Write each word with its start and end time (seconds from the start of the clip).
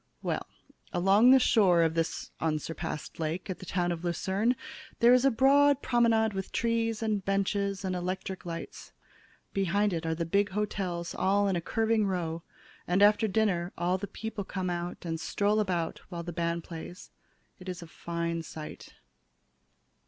"Well, 0.23 0.47
along 0.91 1.29
the 1.29 1.37
shore 1.39 1.83
of 1.83 1.93
this 1.93 2.31
unsurpassed 2.39 3.19
lake 3.19 3.51
at 3.51 3.59
the 3.59 3.67
town 3.67 3.91
of 3.91 4.03
Lucerne 4.03 4.55
there 4.99 5.13
is 5.13 5.25
a 5.25 5.29
broad 5.29 5.83
promenade 5.83 6.33
with 6.33 6.51
trees 6.51 7.03
and 7.03 7.23
benches 7.23 7.85
and 7.85 7.95
electric 7.95 8.43
lights. 8.43 8.93
Behind 9.53 9.93
it 9.93 10.03
are 10.07 10.15
the 10.15 10.25
big 10.25 10.49
hotels 10.49 11.13
all 11.13 11.47
in 11.47 11.55
a 11.55 11.61
curving 11.61 12.07
row, 12.07 12.41
and 12.87 13.03
after 13.03 13.27
dinner 13.27 13.73
all 13.77 13.99
the 13.99 14.07
people 14.07 14.43
come 14.43 14.71
out 14.71 15.05
and 15.05 15.19
stroll 15.19 15.59
about 15.59 15.99
while 16.09 16.23
the 16.23 16.33
band 16.33 16.63
plays. 16.63 17.11
It 17.59 17.69
is 17.69 17.83
a 17.83 17.87
fine 17.87 18.41
sight." 18.41 18.95